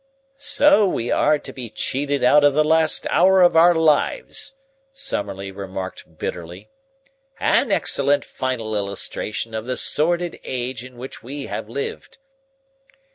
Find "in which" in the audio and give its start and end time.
10.83-11.21